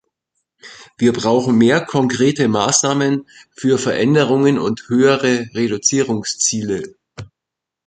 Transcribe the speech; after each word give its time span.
Wir 0.97 1.13
brauchen 1.13 1.59
mehr 1.59 1.79
konkrete 1.79 2.47
Maßnahmen 2.47 3.27
für 3.51 3.77
Veränderungen 3.77 4.57
und 4.57 4.85
höhere 4.89 5.47
Reduzierungsziele. 5.53 6.95